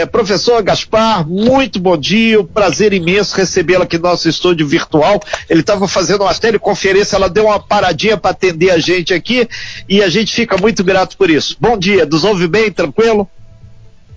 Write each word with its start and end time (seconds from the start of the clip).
É, 0.00 0.06
professor 0.06 0.62
Gaspar, 0.62 1.28
muito 1.28 1.78
bom 1.78 1.94
dia, 1.94 2.40
um 2.40 2.46
prazer 2.46 2.94
imenso 2.94 3.36
recebê-lo 3.36 3.82
aqui 3.82 3.98
no 3.98 4.04
nosso 4.04 4.30
estúdio 4.30 4.66
virtual. 4.66 5.20
Ele 5.46 5.60
estava 5.60 5.86
fazendo 5.86 6.22
uma 6.22 6.34
teleconferência, 6.34 7.16
ela 7.16 7.28
deu 7.28 7.44
uma 7.44 7.60
paradinha 7.60 8.16
para 8.16 8.30
atender 8.30 8.70
a 8.70 8.78
gente 8.78 9.12
aqui 9.12 9.46
e 9.86 10.02
a 10.02 10.08
gente 10.08 10.34
fica 10.34 10.56
muito 10.56 10.82
grato 10.82 11.18
por 11.18 11.28
isso. 11.28 11.54
Bom 11.60 11.76
dia, 11.76 12.06
nos 12.06 12.24
ouve 12.24 12.46
bem, 12.46 12.72
tranquilo? 12.72 13.28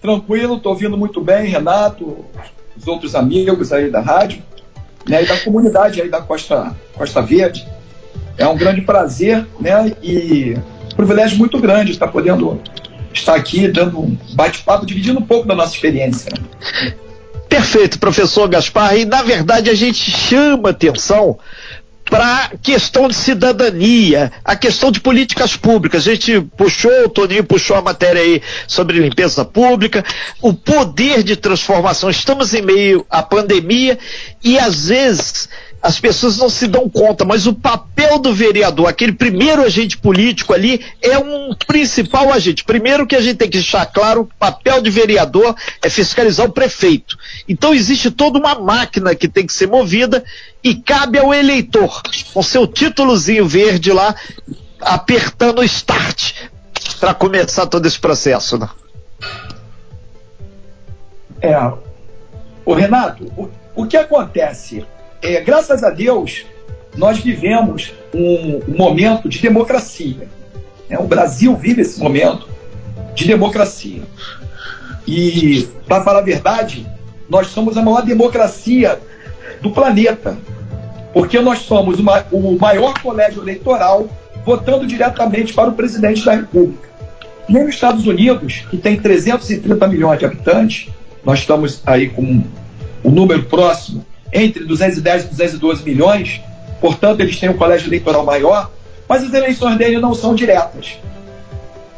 Tranquilo, 0.02 0.56
estou 0.56 0.72
ouvindo 0.72 0.98
muito 0.98 1.20
bem, 1.20 1.50
Renato, 1.50 2.24
os 2.78 2.88
outros 2.88 3.14
amigos 3.14 3.74
aí 3.74 3.92
da 3.92 4.00
rádio, 4.00 4.42
né, 5.06 5.22
e 5.22 5.28
da 5.28 5.38
comunidade 5.38 6.02
aí 6.02 6.10
da 6.10 6.22
Costa, 6.22 6.74
Costa 6.94 7.22
Verde. 7.22 7.68
É 8.38 8.48
um 8.48 8.56
grande 8.56 8.80
prazer, 8.80 9.46
né, 9.60 9.92
e 10.02 10.56
privilégio 10.96 11.38
muito 11.38 11.60
grande 11.60 11.92
estar 11.92 12.08
podendo 12.08 12.62
estar 13.20 13.36
aqui 13.36 13.68
dando 13.68 14.00
um 14.00 14.18
bate-papo, 14.34 14.86
dividindo 14.86 15.20
um 15.20 15.24
pouco 15.24 15.48
da 15.48 15.56
nossa 15.56 15.74
experiência. 15.74 16.32
Né? 16.32 16.94
Perfeito, 17.48 18.00
professor 18.00 18.48
Gaspar. 18.48 18.98
E 18.98 19.06
na 19.06 19.22
verdade 19.22 19.70
a 19.70 19.76
gente 19.76 20.10
chama 20.10 20.70
atenção 20.70 21.38
para 22.06 22.46
a 22.46 22.58
questão 22.58 23.08
de 23.08 23.16
cidadania, 23.16 24.32
a 24.44 24.56
questão 24.56 24.92
de 24.92 25.00
políticas 25.00 25.56
públicas. 25.56 26.08
A 26.08 26.12
gente 26.12 26.42
puxou, 26.58 27.06
o 27.06 27.10
Toninho 27.10 27.44
puxou 27.44 27.76
a 27.76 27.82
matéria 27.82 28.22
aí 28.22 28.42
sobre 28.68 29.00
limpeza 29.00 29.46
pública, 29.46 30.04
o 30.42 30.54
poder 30.54 31.24
de 31.24 31.36
transformação. 31.36 32.10
Estamos 32.10 32.54
em 32.54 32.62
meio 32.62 33.06
à 33.10 33.24
pandemia 33.24 33.98
e 34.44 34.60
às 34.60 34.88
vezes 34.88 35.50
as 35.84 36.00
pessoas 36.00 36.38
não 36.38 36.50
se 36.50 36.66
dão 36.66 36.90
conta, 36.90 37.26
mas 37.26 37.46
o 37.46 37.54
papel 37.54 38.18
do 38.18 38.34
vereador, 38.34 38.88
aquele 38.88 39.12
primeiro 39.12 39.62
agente 39.62 39.98
político 39.98 40.54
ali, 40.54 40.82
é 41.02 41.18
um 41.18 41.54
principal 41.68 42.32
agente. 42.32 42.64
Primeiro 42.64 43.06
que 43.06 43.18
a 43.18 43.22
gente 43.22 43.36
tem 43.36 43.50
que 43.50 43.58
deixar 43.58 43.86
claro, 43.88 44.22
o 44.22 44.26
papel 44.40 44.82
de 44.82 44.90
vereador 44.90 45.54
é 45.82 45.90
fiscalizar 45.90 46.46
o 46.46 46.54
prefeito. 46.54 47.18
Então 47.50 47.74
existe 47.74 48.10
toda 48.10 48.40
uma 48.40 48.56
máquina 48.56 49.14
que 49.14 49.28
tem 49.28 49.46
que 49.46 49.52
ser 49.52 49.68
movida 49.68 50.24
e 50.64 50.74
cabe 50.74 51.20
ao 51.20 51.34
eleitor, 51.34 52.02
com 52.34 52.42
seu 52.42 52.66
títulozinho 52.66 53.46
verde 53.46 53.92
lá, 53.92 54.16
apertando 54.80 55.60
o 55.60 55.66
start 55.66 56.32
para 56.98 57.14
começar 57.14 57.66
todo 57.66 57.86
esse 57.86 58.00
processo. 58.00 58.58
Né? 58.58 58.70
É. 61.42 61.58
O 62.66 62.74
Renato, 62.74 63.26
o, 63.36 63.50
o 63.76 63.86
que 63.86 63.98
acontece? 63.98 64.86
É, 65.24 65.40
graças 65.40 65.86
a 65.86 65.90
Deus, 65.90 66.46
nós 66.98 67.20
vivemos 67.20 67.94
um, 68.14 68.62
um 68.68 68.78
momento 68.78 69.30
de 69.30 69.40
democracia. 69.40 70.28
Né? 70.90 70.98
O 71.00 71.08
Brasil 71.08 71.56
vive 71.56 71.82
esse 71.82 71.98
momento 71.98 72.46
de 73.16 73.26
democracia. 73.26 74.02
E, 75.08 75.66
para 75.88 76.04
falar 76.04 76.20
a 76.20 76.24
verdade, 76.24 76.86
nós 77.30 77.48
somos 77.48 77.78
a 77.78 77.82
maior 77.82 78.02
democracia 78.02 79.00
do 79.62 79.72
planeta, 79.72 80.38
porque 81.14 81.40
nós 81.40 81.60
somos 81.60 82.00
uma, 82.00 82.26
o 82.30 82.58
maior 82.60 82.94
colégio 83.02 83.42
eleitoral 83.42 84.10
votando 84.46 84.86
diretamente 84.86 85.54
para 85.54 85.70
o 85.70 85.74
presidente 85.74 86.26
da 86.26 86.34
República. 86.36 86.90
Nem 87.48 87.64
nos 87.64 87.76
Estados 87.76 88.06
Unidos, 88.06 88.66
que 88.70 88.76
tem 88.76 89.00
330 89.00 89.88
milhões 89.88 90.20
de 90.20 90.26
habitantes, 90.26 90.90
nós 91.24 91.40
estamos 91.40 91.82
aí 91.86 92.10
com 92.10 92.44
um 93.06 93.10
número 93.10 93.44
próximo 93.44 94.06
entre 94.34 94.66
210 94.66 95.26
e 95.26 95.28
212 95.28 95.84
milhões, 95.84 96.42
portanto, 96.82 97.22
eles 97.22 97.40
têm 97.40 97.50
um 97.50 97.58
colégio 97.58 97.88
eleitoral 97.88 98.26
maior, 98.26 98.72
mas 99.08 99.24
as 99.24 99.34
eleições 99.34 99.78
dele 99.78 100.00
não 100.00 100.14
são 100.14 100.34
diretas. 100.34 100.98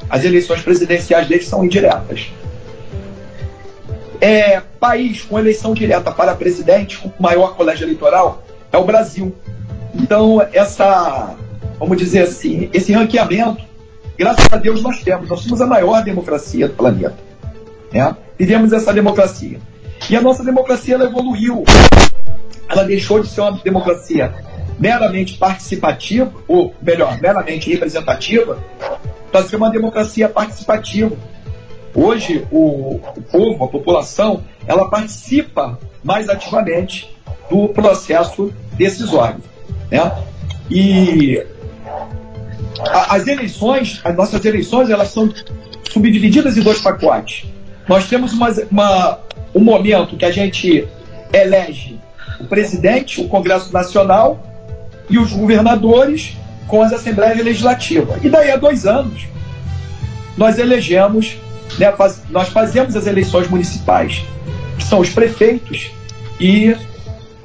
As 0.09 0.23
eleições 0.23 0.61
presidenciais 0.61 1.27
deles 1.27 1.47
são 1.47 1.63
indiretas. 1.63 2.27
É, 4.21 4.61
país 4.79 5.21
com 5.21 5.39
eleição 5.39 5.73
direta 5.73 6.11
para 6.11 6.35
presidente, 6.35 6.97
com 6.97 7.11
maior 7.19 7.55
colégio 7.55 7.85
eleitoral, 7.85 8.43
é 8.71 8.77
o 8.77 8.83
Brasil. 8.83 9.33
Então, 9.93 10.45
essa, 10.51 11.35
vamos 11.79 11.97
dizer 11.97 12.23
assim, 12.23 12.69
esse 12.73 12.91
ranqueamento, 12.91 13.63
graças 14.17 14.45
a 14.51 14.57
Deus 14.57 14.81
nós 14.81 15.01
temos. 15.01 15.29
Nós 15.29 15.41
somos 15.41 15.61
a 15.61 15.65
maior 15.65 16.03
democracia 16.03 16.67
do 16.67 16.73
planeta. 16.73 17.15
Né? 17.91 18.15
Vivemos 18.37 18.73
essa 18.73 18.93
democracia. 18.93 19.59
E 20.09 20.15
a 20.15 20.21
nossa 20.21 20.43
democracia 20.43 20.95
ela 20.95 21.05
evoluiu 21.05 21.63
ela 22.69 22.83
deixou 22.83 23.19
de 23.21 23.27
ser 23.27 23.41
uma 23.41 23.59
democracia 23.63 24.33
meramente 24.79 25.37
participativa, 25.37 26.31
ou 26.47 26.73
melhor, 26.81 27.19
meramente 27.21 27.69
representativa, 27.69 28.59
para 29.31 29.43
ser 29.43 29.55
uma 29.55 29.69
democracia 29.69 30.27
participativa. 30.27 31.15
Hoje, 31.93 32.45
o, 32.51 32.95
o, 32.95 33.21
povo, 33.31 33.63
a 33.63 33.67
população, 33.67 34.43
ela 34.67 34.89
participa 34.89 35.79
mais 36.03 36.27
ativamente 36.27 37.15
do 37.49 37.69
processo 37.69 38.53
decisório. 38.73 39.41
Né? 39.89 40.11
E 40.69 41.45
a, 42.79 43.15
as 43.15 43.27
eleições, 43.27 44.01
as 44.03 44.15
nossas 44.15 44.43
eleições, 44.43 44.89
elas 44.89 45.09
são 45.09 45.33
subdivididas 45.89 46.57
em 46.57 46.61
dois 46.61 46.81
pacotes. 46.81 47.45
Nós 47.87 48.09
temos 48.09 48.33
uma, 48.33 48.49
uma, 48.69 49.19
um 49.53 49.61
momento 49.61 50.17
que 50.17 50.25
a 50.25 50.31
gente 50.31 50.85
elege 51.31 51.99
o 52.39 52.45
presidente, 52.45 53.21
o 53.21 53.27
Congresso 53.27 53.71
Nacional 53.71 54.39
e 55.09 55.17
os 55.17 55.33
governadores 55.33 56.35
com 56.67 56.81
as 56.81 56.93
Assembleias 56.93 57.43
Legislativas. 57.43 58.23
E 58.23 58.29
daí 58.29 58.51
a 58.51 58.57
dois 58.57 58.85
anos, 58.85 59.25
nós 60.37 60.57
elegemos, 60.57 61.35
né, 61.77 61.91
faz, 61.91 62.21
nós 62.29 62.47
fazemos 62.49 62.95
as 62.95 63.05
eleições 63.07 63.49
municipais, 63.49 64.23
que 64.77 64.83
são 64.83 64.99
os 64.99 65.09
prefeitos 65.09 65.91
e 66.39 66.75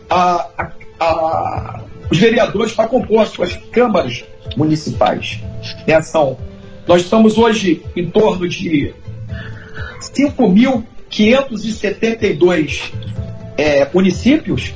a, 0.08 0.46
a, 0.58 0.70
a, 0.98 1.80
os 2.10 2.18
vereadores 2.18 2.72
para 2.72 2.88
compor 2.88 3.22
as 3.22 3.28
suas 3.30 3.54
câmaras 3.70 4.24
municipais. 4.56 5.40
Né, 5.86 6.02
são, 6.02 6.36
nós 6.86 7.02
estamos 7.02 7.36
hoje 7.38 7.82
em 7.94 8.10
torno 8.10 8.48
de 8.48 8.94
5.572 10.00 12.92
é, 13.56 13.88
municípios, 13.92 14.72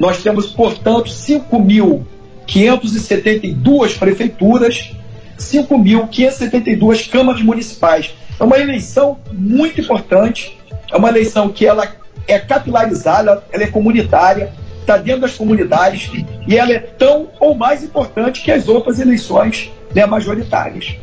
nós 0.00 0.20
temos, 0.22 0.46
portanto, 0.46 1.10
5.572 1.10 3.98
prefeituras, 3.98 4.92
5.572 5.38 7.10
câmaras 7.10 7.42
municipais. 7.42 8.14
É 8.40 8.44
uma 8.44 8.58
eleição 8.58 9.18
muito 9.30 9.78
importante, 9.78 10.58
é 10.90 10.96
uma 10.96 11.10
eleição 11.10 11.50
que 11.50 11.66
ela 11.66 11.86
é 12.26 12.38
capilarizada, 12.38 13.44
ela 13.52 13.62
é 13.62 13.66
comunitária, 13.66 14.54
está 14.80 14.96
dentro 14.96 15.20
das 15.20 15.34
comunidades 15.34 16.10
e 16.48 16.56
ela 16.56 16.72
é 16.72 16.78
tão 16.78 17.28
ou 17.38 17.54
mais 17.54 17.84
importante 17.84 18.40
que 18.40 18.50
as 18.50 18.68
outras 18.68 18.98
eleições 18.98 19.70
né, 19.94 20.06
majoritárias. 20.06 20.96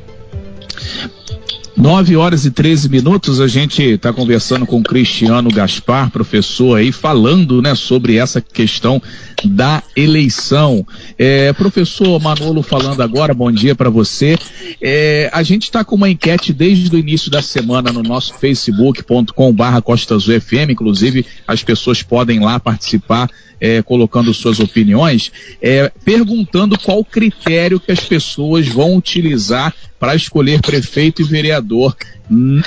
9 1.78 2.16
horas 2.16 2.44
e 2.44 2.50
13 2.50 2.90
minutos, 2.90 3.40
a 3.40 3.48
gente 3.48 3.84
está 3.84 4.12
conversando 4.12 4.66
com 4.66 4.82
Cristiano 4.82 5.48
Gaspar, 5.52 6.10
professor 6.10 6.76
aí, 6.80 6.92
falando 6.92 7.62
né, 7.62 7.76
sobre 7.76 8.18
essa 8.18 8.42
questão 8.42 9.00
da 9.46 9.84
eleição. 9.96 10.84
É, 11.20 11.54
professor 11.54 12.20
Manolo 12.20 12.64
falando 12.64 13.02
agora, 13.02 13.32
bom 13.32 13.52
dia 13.52 13.76
para 13.76 13.92
você. 13.92 14.40
É, 14.82 15.30
a 15.32 15.44
gente 15.44 15.66
está 15.66 15.86
com 15.86 15.96
uma 15.96 16.10
enquete 16.10 16.52
desde 16.52 16.96
o 16.96 16.98
início 16.98 17.30
da 17.30 17.44
semana 17.44 17.92
no 17.92 18.02
nosso 18.02 18.34
facebook.com 18.34 19.54
barra 19.54 19.80
FM, 19.80 20.72
inclusive 20.72 21.28
as 21.48 21.64
pessoas 21.64 22.02
podem 22.02 22.40
lá 22.40 22.60
participar 22.60 23.30
é, 23.60 23.82
colocando 23.82 24.34
suas 24.34 24.60
opiniões, 24.60 25.32
é, 25.62 25.92
perguntando 26.04 26.78
qual 26.78 27.04
critério 27.04 27.80
que 27.80 27.92
as 27.92 28.00
pessoas 28.00 28.68
vão 28.68 28.96
utilizar 28.96 29.74
para 30.00 30.16
escolher 30.16 30.62
prefeito 30.62 31.22
e 31.22 31.26
vereador 31.26 31.96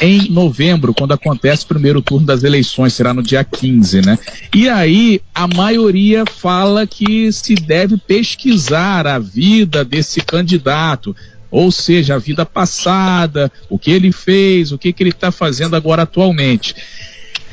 em 0.01 0.31
novembro, 0.31 0.95
quando 0.95 1.13
acontece 1.13 1.65
o 1.65 1.69
primeiro 1.69 2.01
turno 2.01 2.27
das 2.27 2.43
eleições, 2.43 2.95
será 2.95 3.13
no 3.13 3.23
dia 3.23 3.45
15, 3.45 4.01
né? 4.01 4.19
E 4.55 4.69
aí 4.69 5.21
a 5.35 5.47
maioria 5.47 6.25
fala 6.25 6.87
que 6.87 7.31
se 7.31 7.55
deve 7.55 7.99
pesquisar 7.99 9.07
a 9.07 9.19
vida 9.19 9.85
desse 9.85 10.23
candidato, 10.23 11.15
ou 11.51 11.71
seja, 11.71 12.15
a 12.15 12.19
vida 12.19 12.47
passada, 12.47 13.53
o 13.69 13.79
que 13.79 13.91
ele 13.91 14.13
fez, 14.13 14.73
o 14.73 14.79
que, 14.79 14.93
que 14.93 15.03
ele 15.03 15.11
está 15.11 15.31
fazendo 15.31 15.77
agora 15.77 16.03
atualmente. 16.03 16.75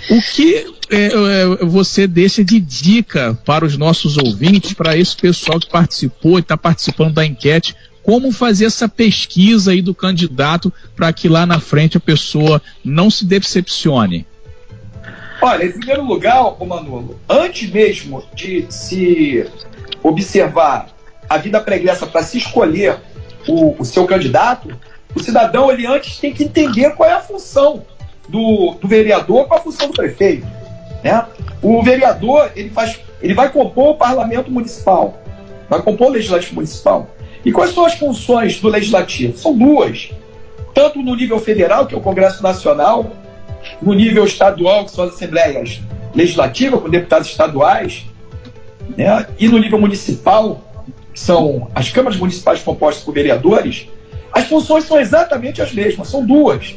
O 0.09 0.21
que 0.21 0.65
é, 0.89 1.05
é, 1.05 1.65
você 1.65 2.07
deixa 2.07 2.43
de 2.43 2.59
dica 2.59 3.37
para 3.45 3.65
os 3.65 3.77
nossos 3.77 4.17
ouvintes, 4.17 4.73
para 4.73 4.95
esse 4.95 5.15
pessoal 5.15 5.59
que 5.59 5.69
participou 5.69 6.37
e 6.37 6.41
está 6.41 6.55
participando 6.55 7.13
da 7.13 7.25
enquete, 7.25 7.75
como 8.01 8.31
fazer 8.31 8.65
essa 8.65 8.87
pesquisa 8.87 9.71
aí 9.71 9.81
do 9.81 9.93
candidato 9.93 10.71
para 10.95 11.11
que 11.11 11.27
lá 11.27 11.45
na 11.45 11.59
frente 11.59 11.97
a 11.97 11.99
pessoa 11.99 12.61
não 12.83 13.09
se 13.09 13.25
decepcione? 13.25 14.25
Olha, 15.41 15.65
em 15.65 15.71
primeiro 15.73 16.05
lugar, 16.05 16.41
Manolo, 16.65 17.19
antes 17.27 17.69
mesmo 17.69 18.23
de 18.33 18.65
se 18.69 19.45
observar 20.01 20.87
a 21.29 21.37
vida 21.37 21.59
pregressa 21.59 22.07
para 22.07 22.23
se 22.23 22.37
escolher 22.37 22.97
o, 23.45 23.75
o 23.77 23.83
seu 23.83 24.05
candidato, 24.05 24.73
o 25.13 25.19
cidadão 25.19 25.69
ele 25.69 25.85
antes 25.85 26.17
tem 26.17 26.33
que 26.33 26.45
entender 26.45 26.91
qual 26.91 27.09
é 27.09 27.13
a 27.13 27.19
função 27.19 27.85
do, 28.27 28.75
do 28.81 28.87
vereador 28.87 29.47
com 29.47 29.55
a 29.55 29.59
função 29.59 29.87
do 29.87 29.93
prefeito. 29.93 30.45
Né? 31.03 31.25
O 31.61 31.81
vereador 31.81 32.51
ele, 32.55 32.69
faz, 32.69 32.99
ele 33.21 33.33
vai 33.33 33.49
compor 33.49 33.91
o 33.91 33.95
parlamento 33.95 34.51
municipal, 34.51 35.19
vai 35.69 35.81
compor 35.81 36.07
o 36.07 36.11
legislativo 36.11 36.55
municipal. 36.55 37.07
E 37.45 37.51
quais 37.51 37.73
são 37.73 37.85
as 37.85 37.93
funções 37.93 38.59
do 38.59 38.67
legislativo? 38.67 39.37
São 39.37 39.57
duas. 39.57 40.11
Tanto 40.73 41.01
no 41.01 41.15
nível 41.15 41.39
federal, 41.39 41.85
que 41.85 41.95
é 41.95 41.97
o 41.97 42.01
Congresso 42.01 42.43
Nacional, 42.43 43.11
no 43.81 43.93
nível 43.93 44.25
estadual, 44.25 44.85
que 44.85 44.91
são 44.91 45.05
as 45.05 45.13
assembleias 45.13 45.81
legislativas, 46.13 46.81
com 46.81 46.89
deputados 46.89 47.27
estaduais, 47.27 48.05
né? 48.95 49.27
e 49.39 49.47
no 49.47 49.57
nível 49.57 49.79
municipal, 49.79 50.61
que 51.13 51.19
são 51.19 51.69
as 51.73 51.89
câmaras 51.89 52.17
municipais 52.17 52.61
compostas 52.61 53.03
por 53.03 53.13
vereadores, 53.13 53.87
as 54.31 54.45
funções 54.45 54.83
são 54.83 54.99
exatamente 54.99 55.61
as 55.61 55.71
mesmas, 55.73 56.09
são 56.09 56.25
duas. 56.25 56.75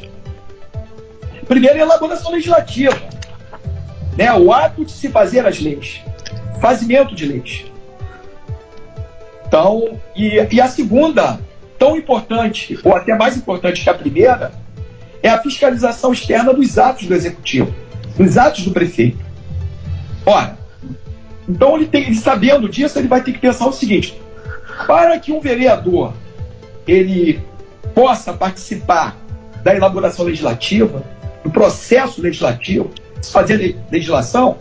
Primeiro, 1.51 1.79
a 1.79 1.83
elaboração 1.83 2.31
legislativa, 2.31 2.97
né? 4.17 4.33
o 4.33 4.53
ato 4.53 4.85
de 4.85 4.93
se 4.93 5.09
fazer 5.09 5.45
as 5.45 5.59
leis, 5.59 6.01
fazimento 6.61 7.13
de 7.13 7.27
leis. 7.27 7.65
Então, 9.45 10.01
e, 10.15 10.47
e 10.49 10.61
a 10.61 10.69
segunda, 10.69 11.41
tão 11.77 11.97
importante, 11.97 12.79
ou 12.85 12.95
até 12.95 13.17
mais 13.17 13.37
importante 13.37 13.83
que 13.83 13.91
a 13.91 13.95
primeira, 13.95 14.53
é 15.25 15.29
a 15.29 15.43
fiscalização 15.43 16.13
externa 16.13 16.55
dos 16.55 16.79
atos 16.79 17.09
do 17.09 17.15
executivo, 17.15 17.75
dos 18.17 18.39
atos 18.39 18.65
do 18.65 18.71
prefeito. 18.71 19.19
Ora, 20.25 20.57
então 21.49 21.75
ele 21.75 21.89
tem, 21.89 22.05
ele 22.05 22.15
sabendo 22.15 22.69
disso, 22.69 22.97
ele 22.97 23.09
vai 23.09 23.25
ter 23.25 23.33
que 23.33 23.41
pensar 23.41 23.67
o 23.67 23.73
seguinte: 23.73 24.17
para 24.87 25.19
que 25.19 25.33
um 25.33 25.41
vereador 25.41 26.15
ele 26.87 27.41
possa 27.93 28.33
participar 28.33 29.17
da 29.65 29.75
elaboração 29.75 30.25
legislativa, 30.25 31.05
do 31.45 31.51
processo 31.51 32.21
legislativo, 32.21 32.91
fazer 33.31 33.77
legislação, 33.91 34.57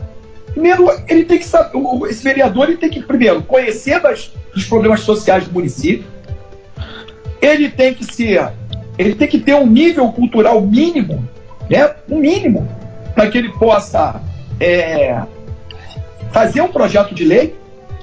primeiro 0.52 0.90
ele 1.08 1.26
tem 1.26 1.38
que 1.38 1.46
saber, 1.46 1.80
esse 2.10 2.24
vereador 2.24 2.70
ele 2.70 2.78
tem 2.78 2.90
que 2.90 3.02
primeiro 3.02 3.42
conhecer 3.44 4.00
das, 4.02 4.32
dos 4.54 4.66
problemas 4.66 5.02
sociais 5.02 5.46
do 5.46 5.54
município, 5.54 6.06
ele 7.42 7.70
tem 7.70 7.94
que 7.94 8.04
ser, 8.04 8.52
ele 8.98 9.16
tem 9.16 9.28
que 9.28 9.40
ter 9.40 9.56
um 9.56 9.66
nível 9.66 10.12
cultural 10.12 10.62
mínimo, 10.62 11.28
né, 11.70 11.94
um 12.10 12.20
mínimo, 12.20 12.68
para 13.14 13.30
que 13.30 13.38
ele 13.38 13.50
possa 13.54 14.22
é, 14.60 15.22
fazer 16.32 16.62
um 16.62 16.68
projeto 16.68 17.14
de 17.14 17.24
lei, 17.24 17.56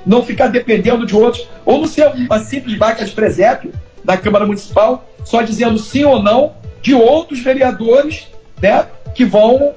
não 0.05 0.23
ficar 0.23 0.49
dependendo 0.49 1.05
de 1.05 1.15
outros, 1.15 1.49
ou 1.65 1.79
não 1.79 1.87
ser 1.87 2.07
uma 2.07 2.39
simples 2.39 2.79
vaca 2.79 3.05
de 3.05 3.11
presépio 3.13 3.73
da 4.05 4.17
Câmara 4.17 4.47
Municipal, 4.47 5.09
só 5.25 5.43
dizendo 5.43 5.79
sim 5.79 6.05
ou 6.05 6.23
não 6.23 6.55
de 6.81 6.95
outros 6.95 7.41
vereadores 7.41 8.29
né, 8.61 8.87
que 9.15 9.25
vão 9.25 9.75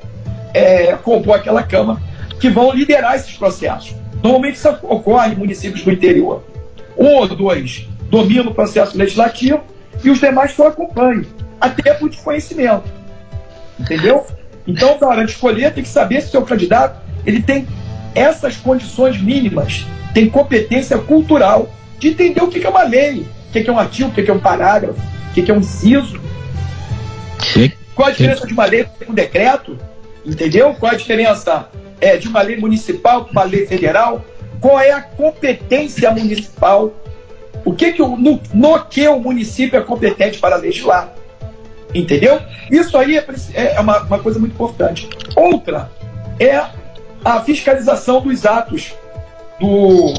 é, 0.54 0.94
compor 0.98 1.36
aquela 1.36 1.64
Câmara, 1.64 2.00
que 2.40 2.50
vão 2.50 2.74
liderar 2.74 3.16
esses 3.16 3.36
processos. 3.36 3.96
Normalmente 4.24 4.56
isso 4.56 4.70
ocorre 4.84 5.34
em 5.34 5.36
municípios 5.36 5.84
do 5.84 5.92
interior. 5.92 6.44
Um 6.98 7.16
ou 7.16 7.28
dois 7.28 7.88
dominam 8.10 8.48
o 8.48 8.54
processo 8.54 8.98
legislativo 8.98 9.62
e 10.04 10.10
os 10.10 10.20
demais 10.20 10.52
só 10.52 10.68
acompanham, 10.68 11.26
até 11.60 11.94
por 11.94 12.10
desconhecimento. 12.10 12.84
Entendeu? 13.80 14.26
Então, 14.68 14.98
na 15.00 15.08
hora 15.08 15.26
de 15.26 15.31
escolher, 15.31 15.74
tem 15.74 15.84
que 15.84 15.90
saber 15.90 16.22
se 16.22 16.28
o 16.28 16.31
seu 16.31 16.42
candidato 16.44 17.02
ele 17.26 17.42
tem 17.42 17.68
essas 18.14 18.58
condições 18.58 19.22
mínimas, 19.22 19.86
tem 20.14 20.30
competência 20.30 20.98
cultural 20.98 21.70
de 21.98 22.10
entender 22.10 22.42
o 22.42 22.48
que 22.48 22.66
é 22.66 22.70
uma 22.70 22.84
lei, 22.84 23.26
o 23.50 23.52
que 23.52 23.70
é 23.70 23.72
um 23.72 23.80
artigo, 23.80 24.10
o 24.10 24.12
que 24.12 24.30
é 24.30 24.34
um 24.34 24.40
parágrafo, 24.40 25.00
o 25.00 25.34
que 25.34 25.50
é 25.50 25.54
um 25.54 25.58
inciso. 25.58 26.20
Qual 28.00 28.07
a 28.07 28.12
diferença 28.13 28.48
de 28.48 28.54
uma 28.54 28.63
lei 28.63 28.86
para 28.86 29.12
um 29.12 29.13
decreto? 29.13 29.78
Entendeu? 30.25 30.74
Qual 30.80 30.90
a 30.90 30.96
diferença 30.96 31.68
é, 32.00 32.16
de 32.16 32.30
uma 32.30 32.42
lei 32.42 32.56
municipal 32.56 33.25
para 33.25 33.31
uma 33.34 33.44
lei 33.44 33.68
federal? 33.68 34.24
Qual 34.62 34.80
é 34.80 34.92
a 34.92 35.01
competência 35.01 36.10
municipal? 36.10 36.94
O 37.66 37.74
que, 37.74 37.92
que 37.92 38.01
o, 38.01 38.16
no, 38.16 38.40
no 38.54 38.86
que 38.86 39.06
o 39.06 39.19
município 39.19 39.78
é 39.78 39.81
competente 39.81 40.40
para 40.40 40.56
legislar? 40.56 41.13
Entendeu? 41.94 42.42
Isso 42.72 42.98
aí 42.98 43.18
é, 43.18 43.25
é 43.54 43.80
uma, 43.81 44.00
uma 44.04 44.19
coisa 44.19 44.40
muito 44.40 44.54
importante. 44.54 45.10
Outra 45.36 45.92
é 46.40 46.56
a 47.25 47.42
fiscalização 47.42 48.22
dos 48.22 48.45
atos 48.45 48.94
do, 49.60 50.13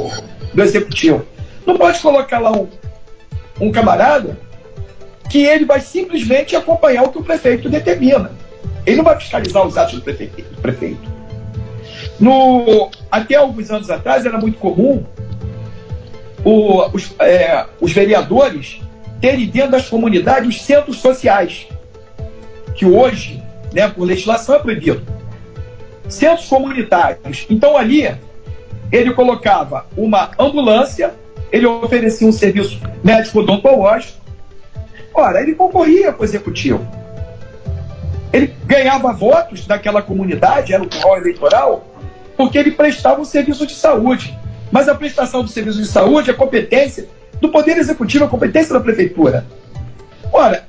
do 0.53 0.63
executivo. 0.63 1.25
Não 1.65 1.79
pode 1.79 1.99
colocar 2.01 2.41
lá 2.41 2.53
um, 2.53 2.69
um 3.59 3.73
camarada 3.73 4.37
que 5.31 5.45
ele 5.45 5.65
vai 5.65 5.81
simplesmente 5.81 6.55
acompanhar 6.55 7.05
o 7.05 7.09
que 7.09 7.19
o 7.19 7.25
prefeito 7.25 7.71
determina. 7.71 8.33
Ele 8.85 8.97
não 8.97 9.05
vai 9.05 9.19
fiscalizar 9.19 9.67
os 9.67 9.79
atos 9.79 9.95
do 9.95 10.03
prefeito. 10.03 10.43
Do 10.43 10.61
prefeito. 10.61 11.11
No, 12.19 12.91
até 13.11 13.37
alguns 13.37 13.71
anos 13.71 13.89
atrás 13.89 14.27
era 14.27 14.37
muito 14.37 14.59
comum 14.59 15.05
o, 16.45 16.85
os, 16.93 17.15
é, 17.21 17.65
os 17.81 17.93
vereadores 17.93 18.81
terem 19.21 19.47
dentro 19.47 19.73
das 19.73 19.89
comunidades 19.89 20.57
os 20.57 20.63
centros 20.63 20.99
sociais, 20.99 21.67
que 22.75 22.85
hoje, 22.85 23.43
né, 23.73 23.89
por 23.89 24.05
legislação, 24.05 24.57
é 24.57 24.59
proibido 24.59 25.03
centros 26.09 26.49
comunitários. 26.49 27.47
Então 27.49 27.77
ali 27.77 28.13
ele 28.91 29.15
colocava 29.15 29.87
uma 29.97 30.31
ambulância, 30.39 31.15
ele 31.53 31.67
oferecia 31.67 32.27
um 32.27 32.33
serviço 32.33 32.81
médico 33.05 33.41
odontológico. 33.41 34.19
Ora, 35.13 35.43
ele 35.43 35.55
concorria 35.55 36.13
com 36.13 36.23
o 36.23 36.25
executivo. 36.25 36.87
Ele 38.33 38.55
ganhava 38.65 39.13
votos 39.13 39.67
daquela 39.67 40.01
comunidade, 40.01 40.73
era 40.73 40.83
o 40.83 40.89
curral 40.89 41.19
eleitoral, 41.19 41.87
porque 42.37 42.57
ele 42.57 42.71
prestava 42.71 43.21
um 43.21 43.25
serviço 43.25 43.67
de 43.67 43.75
saúde. 43.75 44.39
Mas 44.71 44.89
a 44.89 44.95
prestação 44.95 45.43
do 45.43 45.49
serviço 45.49 45.79
de 45.79 45.87
saúde 45.87 46.31
é 46.31 46.33
competência 46.33 47.09
do 47.41 47.49
Poder 47.49 47.77
Executivo, 47.77 48.25
é 48.25 48.29
competência 48.29 48.73
da 48.73 48.81
Prefeitura. 48.81 49.45
Ora, 50.33 50.69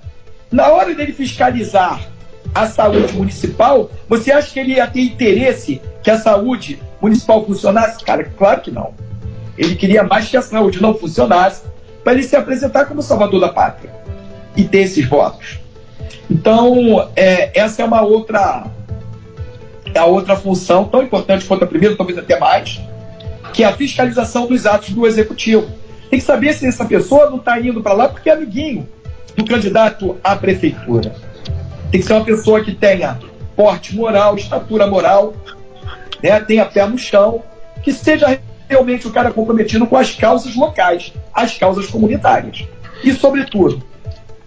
na 0.52 0.70
hora 0.70 0.94
dele 0.96 1.14
fiscalizar 1.14 2.02
a 2.54 2.66
saúde 2.66 3.14
municipal, 3.14 3.92
você 4.10 4.32
acha 4.32 4.52
que 4.52 4.60
ele 4.60 4.74
ia 4.74 4.88
ter 4.88 5.02
interesse 5.02 5.80
que 6.02 6.10
a 6.10 6.18
saúde 6.18 6.82
municipal 7.00 7.46
funcionasse? 7.46 8.04
Cara, 8.04 8.24
claro 8.24 8.62
que 8.62 8.72
não. 8.72 8.96
Ele 9.56 9.76
queria 9.76 10.04
mais 10.04 10.28
que 10.28 10.36
a 10.36 10.42
saúde 10.42 10.82
não 10.82 10.96
funcionasse 10.96 11.62
para 12.04 12.14
ele 12.14 12.24
se 12.24 12.36
apresentar 12.36 12.86
como 12.86 13.04
salvador 13.04 13.40
da 13.40 13.50
pátria 13.50 14.00
e 14.56 14.63
ter 14.63 14.81
esses 14.81 15.07
votos. 15.07 15.59
Então, 16.30 17.09
é, 17.15 17.51
essa 17.59 17.81
é 17.81 17.86
uma 17.86 18.01
outra 18.01 18.65
a 19.94 20.06
outra 20.06 20.38
função 20.38 20.85
tão 20.85 21.04
importante 21.04 21.44
quanto 21.45 21.64
a 21.64 21.68
primeira, 21.68 21.97
talvez 21.97 22.18
até 22.18 22.40
mais, 22.40 22.80
que 23.54 23.64
é 23.64 23.68
a 23.68 23.73
fiscalização 23.73 24.47
dos 24.47 24.66
atos 24.66 24.92
do 24.92 25.06
executivo. 25.06 25.69
Tem 26.09 26.19
que 26.19 26.26
saber 26.26 26.54
se 26.54 26.66
essa 26.66 26.85
pessoa 26.85 27.30
não 27.30 27.37
está 27.37 27.59
indo 27.59 27.81
para 27.81 27.94
lá 27.94 28.07
porque 28.07 28.30
é 28.30 28.33
amiguinho 28.33 28.87
do 29.35 29.45
candidato 29.45 30.18
à 30.23 30.35
prefeitura. 30.35 31.14
Tem 31.92 31.99
que 31.99 32.07
ser 32.07 32.14
uma 32.14 32.23
pessoa 32.23 32.64
que 32.64 32.73
tenha 32.73 33.19
porte 33.56 33.95
moral, 33.95 34.35
estatura 34.35 34.87
moral, 34.87 35.33
né, 36.23 36.40
tenha 36.40 36.66
pé 36.66 36.85
no 36.85 36.97
chão, 36.97 37.44
que 37.83 37.92
seja 37.92 38.40
realmente 38.69 39.07
o 39.07 39.11
cara 39.11 39.31
comprometido 39.31 39.85
com 39.85 39.97
as 39.97 40.11
causas 40.16 40.56
locais, 40.56 41.14
as 41.33 41.57
causas 41.57 41.87
comunitárias. 41.87 42.66
E, 43.04 43.11
sobretudo, 43.14 43.83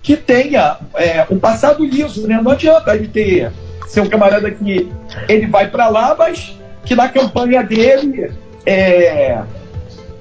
que 0.05 0.19
tenha 0.19 0.77
é, 0.95 1.27
um 1.31 1.39
passado 1.39 1.83
liso, 1.83 2.29
né? 2.29 2.39
Não 2.41 2.53
adianta 2.53 2.95
ele 2.95 3.09
ter 3.09 3.51
ser 3.89 4.03
um 4.03 4.09
camarada 4.09 4.51
que 4.51 4.93
ele 5.29 5.47
vai 5.47 5.71
para 5.71 5.89
lá, 5.89 6.15
mas 6.17 6.59
que 6.85 6.95
na 6.95 7.09
campanha 7.09 7.63
dele 7.63 8.33
é, 8.67 9.41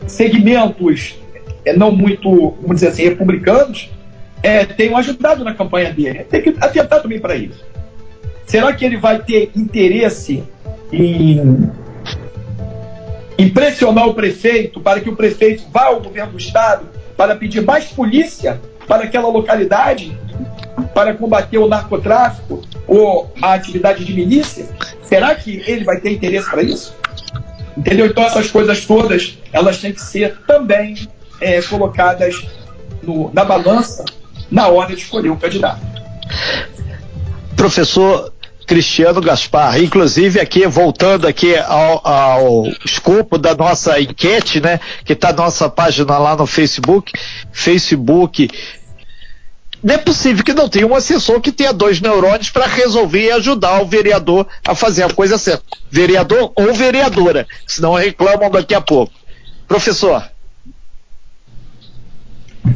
segmentos 0.08 1.20
é, 1.66 1.76
não 1.76 1.92
muito, 1.92 2.56
vamos 2.62 2.76
dizer 2.76 2.88
assim, 2.88 3.04
republicanos 3.04 3.90
é, 4.42 4.66
tenham 4.66 4.96
ajudado 4.96 5.44
na 5.44 5.54
campanha 5.54 5.92
dele. 5.92 6.24
Tem 6.30 6.42
que 6.42 6.56
atentar 6.62 7.02
também 7.02 7.20
para 7.20 7.36
isso. 7.36 7.66
Será 8.46 8.72
que 8.72 8.86
ele 8.86 8.98
vai 8.98 9.20
ter 9.20 9.52
interesse 9.54 10.44
em, 10.94 11.70
em 13.38 13.50
pressionar 13.50 14.08
o 14.08 14.14
prefeito 14.14 14.80
para 14.80 15.02
que 15.02 15.10
o 15.10 15.16
prefeito 15.16 15.64
vá 15.72 15.86
ao 15.86 16.00
governo 16.00 16.34
do 16.34 16.38
estado 16.38 16.88
para 17.18 17.36
pedir 17.36 17.62
mais 17.62 17.86
polícia 17.86 18.62
para 18.88 19.04
aquela 19.04 19.28
localidade 19.28 20.18
para 20.94 21.14
combater 21.14 21.58
o 21.58 21.68
narcotráfico 21.68 22.62
ou 22.88 23.32
a 23.42 23.54
atividade 23.54 24.04
de 24.04 24.14
milícia? 24.14 24.68
Será 25.04 25.36
que 25.36 25.64
ele 25.68 25.84
vai 25.84 26.00
ter 26.00 26.12
interesse 26.12 26.50
para 26.50 26.62
isso? 26.62 26.96
Entendeu? 27.78 28.06
Então 28.08 28.24
essas 28.24 28.50
coisas 28.52 28.86
todas 28.86 29.38
elas 29.52 29.80
têm 29.80 29.94
que 29.94 30.02
ser 30.02 30.38
também 30.48 31.08
é, 31.42 31.62
colocadas 31.62 32.46
no, 33.02 33.32
na 33.34 33.44
balança 33.44 34.06
na 34.50 34.68
hora 34.68 34.96
de 34.96 35.02
escolher 35.02 35.30
um 35.30 35.36
candidato. 35.36 35.82
Professor 37.56 38.34
Cristiano 38.66 39.22
Gaspar, 39.22 39.82
inclusive 39.82 40.40
aqui, 40.40 40.66
voltando 40.68 41.28
aqui 41.28 41.56
ao, 41.58 42.08
ao 42.08 42.64
escopo 42.86 43.38
da 43.38 43.54
nossa 43.56 44.00
enquete, 44.00 44.60
né, 44.60 44.80
que 45.04 45.14
está 45.14 45.34
nossa 45.34 45.70
página 45.70 46.18
lá 46.18 46.36
no 46.36 46.48
Facebook, 46.48 47.12
Facebook 47.52 48.50
não 49.84 49.96
é 49.96 49.98
possível 49.98 50.46
que 50.46 50.54
não 50.54 50.70
tenha 50.70 50.88
um 50.88 50.96
assessor 50.96 51.42
que 51.42 51.52
tenha 51.52 51.74
dois 51.74 52.00
neurônios 52.00 52.50
para 52.50 52.66
resolver 52.66 53.26
e 53.26 53.32
ajudar 53.32 53.82
o 53.82 53.86
vereador 53.86 54.48
a 54.66 54.74
fazer 54.74 55.04
a 55.04 55.14
coisa 55.14 55.38
certa. 55.38 55.66
Vereador 55.92 56.54
ou 56.56 56.74
vereadora, 56.74 57.46
senão 57.68 57.94
reclamam 57.94 58.50
daqui 58.50 58.74
a 58.74 58.80
pouco. 58.80 59.12
Professor. 59.68 60.32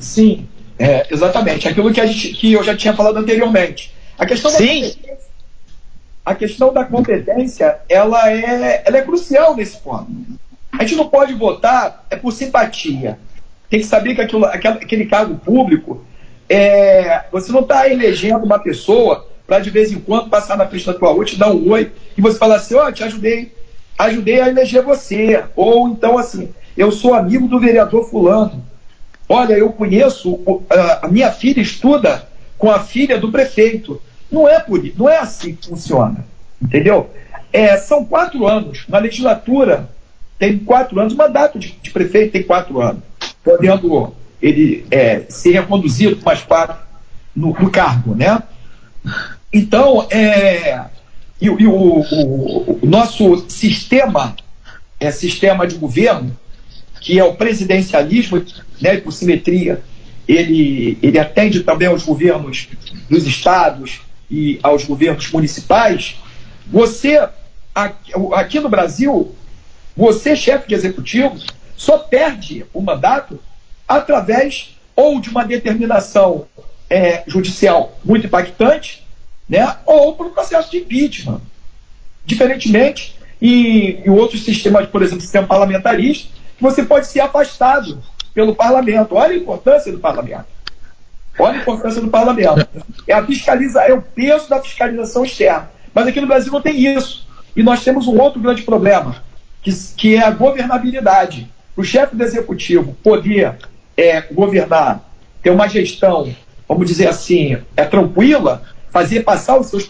Sim, 0.02 0.50
é, 0.78 1.08
exatamente. 1.10 1.66
Aquilo 1.66 1.94
que, 1.94 2.06
gente, 2.06 2.34
que 2.34 2.52
eu 2.52 2.64
já 2.64 2.76
tinha 2.76 2.94
falado 2.94 3.18
anteriormente. 3.18 3.94
A 4.20 4.26
questão 4.26 4.52
da 4.52 4.58
Sim. 4.58 4.94
A 6.28 6.36
questão 6.36 6.74
da 6.74 6.84
competência 6.84 7.78
ela 7.88 8.30
é, 8.30 8.84
ela 8.86 8.98
é 8.98 9.02
crucial 9.02 9.56
nesse 9.56 9.78
ponto. 9.78 10.12
A 10.74 10.84
gente 10.84 10.98
não 10.98 11.08
pode 11.08 11.34
votar 11.34 12.06
é 12.10 12.18
por 12.18 12.34
simpatia. 12.34 13.18
Tem 13.70 13.80
que 13.80 13.86
saber 13.86 14.14
que 14.14 14.20
aquilo, 14.20 14.44
aquele 14.44 15.06
cargo 15.06 15.36
público, 15.36 16.04
é, 16.50 17.24
você 17.32 17.50
não 17.50 17.62
está 17.62 17.90
elegendo 17.90 18.44
uma 18.44 18.60
pessoa 18.60 19.26
para 19.48 19.60
de 19.60 19.70
vez 19.70 19.90
em 19.94 20.02
quando 20.02 20.30
passar 20.30 20.58
na 20.58 20.68
frente 20.68 20.86
da 20.86 20.94
tua 20.94 21.14
rua, 21.14 21.24
te 21.24 21.38
dar 21.38 21.50
um 21.50 21.72
oi 21.72 21.94
e 22.18 22.22
você 22.22 22.38
falar 22.38 22.58
assim, 22.58 22.76
ó, 22.76 22.88
oh, 22.88 22.92
te 22.92 23.06
ajudei, 23.06 23.54
ajudei 23.98 24.42
a 24.42 24.50
eleger 24.50 24.84
você. 24.84 25.46
Ou 25.56 25.88
então 25.88 26.18
assim, 26.18 26.50
eu 26.76 26.92
sou 26.92 27.14
amigo 27.14 27.48
do 27.48 27.58
vereador 27.58 28.04
fulano. 28.10 28.66
Olha, 29.30 29.54
eu 29.54 29.72
conheço, 29.72 30.42
a 31.02 31.08
minha 31.08 31.32
filha 31.32 31.62
estuda 31.62 32.28
com 32.58 32.70
a 32.70 32.82
filha 32.82 33.18
do 33.18 33.32
prefeito. 33.32 34.02
Não 34.32 34.48
é 34.48 34.60
por 34.60 34.84
não 34.98 35.10
é 35.10 35.18
assim 35.18 35.56
que 35.56 35.68
funciona, 35.68 36.26
entendeu? 36.62 37.10
É, 37.52 37.78
são 37.78 38.04
quatro 38.04 38.46
anos. 38.46 38.86
Na 38.88 39.00
legislatura 39.00 39.90
tem 40.38 40.58
quatro 40.60 41.00
anos, 41.00 41.14
mandato 41.14 41.58
de, 41.58 41.72
de 41.82 41.90
prefeito 41.92 42.34
tem 42.34 42.44
quatro 42.44 42.82
anos, 42.82 43.02
podendo 43.44 44.14
ele 44.42 44.86
é, 44.92 45.22
ser 45.30 45.52
reconduzido 45.52 46.20
mais 46.24 46.42
quatro 46.42 46.76
no, 47.36 47.54
no 47.54 47.70
cargo, 47.72 48.14
né? 48.14 48.44
Então, 49.52 50.08
é, 50.12 50.86
e, 51.42 51.46
e 51.46 51.68
o, 51.68 51.74
o, 51.74 52.80
o, 52.82 52.86
nosso 52.86 53.50
sistema, 53.50 54.36
é 55.00 55.10
sistema 55.12 55.66
de 55.66 55.76
governo, 55.76 56.36
que 57.00 57.18
é 57.18 57.24
o 57.24 57.36
presidencialismo, 57.36 58.44
né, 58.82 58.98
por 58.98 59.12
simetria, 59.12 59.82
ele, 60.28 60.98
ele 61.02 61.18
atende 61.18 61.62
também 61.62 61.88
aos 61.88 62.04
governos 62.04 62.68
dos 63.10 63.26
estados 63.26 64.02
e 64.30 64.60
aos 64.64 64.84
governos 64.84 65.32
municipais. 65.32 66.18
Você, 66.68 67.28
aqui 67.74 68.60
no 68.60 68.70
Brasil, 68.70 69.36
você, 69.96 70.36
chefe 70.36 70.68
de 70.68 70.76
executivo, 70.76 71.38
só 71.76 71.98
perde 71.98 72.66
o 72.74 72.82
mandato 72.82 73.40
através 73.88 74.76
ou 74.96 75.22
de 75.22 75.30
uma 75.30 75.46
determinação 75.46 76.48
é, 76.90 77.24
judicial 77.28 77.98
muito 78.04 78.26
impactante, 78.28 79.06
né, 79.48 79.78
ou 79.86 80.14
por 80.14 80.26
um 80.28 80.32
processo 80.32 80.72
de 80.72 80.78
impeachment. 80.78 81.42
Diferentemente, 82.26 83.16
em, 83.42 84.02
em 84.06 84.10
outros 84.10 84.44
sistemas, 84.44 84.88
por 84.88 85.02
exemplo, 85.02 85.22
sistema 85.22 85.48
parlamentarista, 85.48 86.30
você 86.60 86.84
pode 86.84 87.08
ser 87.08 87.22
afastado 87.22 88.02
pelo 88.34 88.56
parlamento. 88.56 89.16
Olha 89.16 89.34
a 89.34 89.38
importância 89.38 89.92
do 89.92 90.00
parlamento. 90.00 90.57
Olha 91.40 91.60
a 91.60 91.62
importância 91.62 92.02
do 92.02 92.10
parlamento. 92.10 92.68
É 93.08 93.14
a 93.14 93.26
fiscaliza, 93.26 93.82
é 93.82 93.94
o 93.94 94.02
peso 94.02 94.50
da 94.50 94.62
fiscalização 94.62 95.24
externa. 95.24 95.70
Mas 95.94 96.08
aqui 96.08 96.20
no 96.20 96.28
Brasil 96.28 96.52
não 96.52 96.62
tem 96.62 96.96
isso. 96.96 97.28
E 97.56 97.64
nós 97.64 97.84
temos 97.84 98.08
um 98.08 98.20
outro 98.20 98.40
grande 98.40 98.64
problema, 98.64 99.16
que, 99.62 99.72
que 99.96 100.16
é 100.16 100.24
a 100.24 100.32
governabilidade. 100.32 101.52
O 101.76 101.84
chefe 101.84 102.16
do 102.16 102.24
executivo 102.24 102.96
poder 103.04 103.56
é, 103.96 104.22
governar, 104.22 105.04
ter 105.42 105.50
uma 105.52 105.68
gestão, 105.68 106.34
vamos 106.68 106.88
dizer 106.88 107.08
assim, 107.08 107.58
é 107.76 107.84
tranquila, 107.84 108.64
fazer 108.92 109.22
passar 109.24 109.60
os 109.60 109.68
seus, 109.68 109.88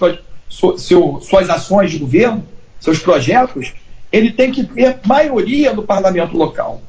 seu, 0.77 1.20
suas 1.22 1.50
ações 1.50 1.92
de 1.92 1.98
governo, 1.98 2.46
seus 2.80 3.00
projetos, 3.00 3.74
ele 4.12 4.32
tem 4.32 4.51
que 4.51 4.63
ter 4.63 5.00
maioria 5.06 5.74
no 5.74 5.84
parlamento 5.84 6.38
local. 6.38 6.82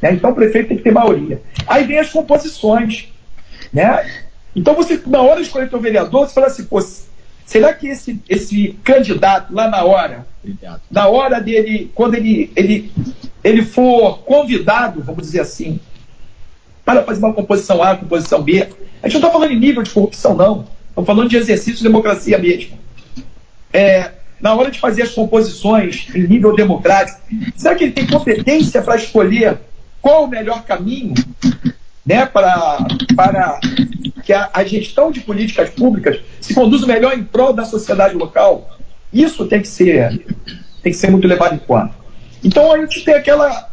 Né? 0.00 0.12
Então 0.12 0.30
o 0.30 0.34
prefeito 0.34 0.68
tem 0.68 0.76
que 0.76 0.82
ter 0.82 0.92
maioria. 0.92 1.40
Aí 1.66 1.84
vem 1.84 1.98
as 1.98 2.10
composições. 2.10 3.12
Né? 3.76 4.10
Então 4.54 4.74
você, 4.74 4.98
na 5.06 5.20
hora 5.20 5.36
de 5.36 5.48
escolher 5.48 5.72
o 5.74 5.78
vereador, 5.78 6.26
você 6.26 6.32
fala 6.32 6.46
assim, 6.46 6.64
pô, 6.64 6.82
será 7.44 7.74
que 7.74 7.88
esse, 7.88 8.18
esse 8.26 8.68
candidato 8.82 9.54
lá 9.54 9.68
na 9.68 9.84
hora, 9.84 10.26
Obrigado. 10.42 10.80
na 10.90 11.06
hora 11.08 11.42
dele, 11.42 11.90
quando 11.94 12.14
ele, 12.14 12.50
ele, 12.56 12.90
ele 13.44 13.62
for 13.62 14.20
convidado, 14.20 15.02
vamos 15.02 15.24
dizer 15.24 15.40
assim, 15.40 15.78
para 16.86 17.02
fazer 17.02 17.18
uma 17.18 17.34
composição 17.34 17.82
A, 17.82 17.94
composição 17.98 18.42
B, 18.42 18.66
a 19.02 19.08
gente 19.08 19.20
não 19.20 19.28
está 19.28 19.30
falando 19.30 19.52
em 19.52 19.58
nível 19.58 19.82
de 19.82 19.90
corrupção, 19.90 20.34
não. 20.34 20.66
Estamos 20.88 21.06
falando 21.06 21.28
de 21.28 21.36
exercício 21.36 21.76
de 21.76 21.82
democracia 21.82 22.38
mesmo. 22.38 22.78
É, 23.74 24.10
na 24.40 24.54
hora 24.54 24.70
de 24.70 24.80
fazer 24.80 25.02
as 25.02 25.10
composições 25.10 26.08
em 26.14 26.26
nível 26.26 26.56
democrático, 26.56 27.20
será 27.54 27.74
que 27.74 27.84
ele 27.84 27.92
tem 27.92 28.06
competência 28.06 28.80
para 28.80 28.96
escolher 28.96 29.58
qual 30.00 30.24
o 30.24 30.28
melhor 30.28 30.64
caminho 30.64 31.12
né, 32.06 32.24
para, 32.24 32.78
para 33.16 33.60
que 34.24 34.32
a, 34.32 34.48
a, 34.52 34.64
gestão 34.64 35.10
de 35.10 35.20
políticas 35.20 35.70
públicas 35.70 36.20
se 36.40 36.54
conduza 36.54 36.86
melhor 36.86 37.18
em 37.18 37.24
prol 37.24 37.52
da 37.52 37.64
sociedade 37.64 38.14
local? 38.14 38.78
Isso 39.12 39.46
tem 39.46 39.60
que 39.60 39.68
ser, 39.68 40.24
tem 40.82 40.92
que 40.92 40.98
ser 40.98 41.10
muito 41.10 41.26
levado 41.26 41.56
em 41.56 41.58
conta. 41.58 41.92
Então 42.44 42.72
a 42.72 42.78
gente 42.78 43.04
tem 43.04 43.14
aquela, 43.14 43.68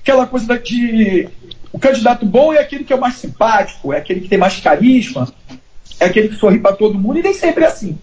aquela 0.00 0.26
coisa 0.26 0.58
de 0.58 1.28
o 1.70 1.78
candidato 1.78 2.24
bom 2.24 2.52
é 2.52 2.60
aquele 2.60 2.84
que 2.84 2.92
é 2.92 2.96
o 2.96 3.00
mais 3.00 3.16
simpático, 3.16 3.92
é 3.92 3.98
aquele 3.98 4.20
que 4.20 4.28
tem 4.28 4.38
mais 4.38 4.60
carisma, 4.60 5.28
é 6.00 6.06
aquele 6.06 6.28
que 6.28 6.36
sorri 6.36 6.60
para 6.60 6.76
todo 6.76 6.98
mundo, 6.98 7.18
e 7.18 7.22
nem 7.22 7.34
sempre 7.34 7.64
é 7.64 7.66
assim. 7.66 7.98